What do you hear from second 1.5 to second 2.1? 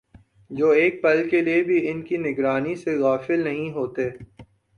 بھی ان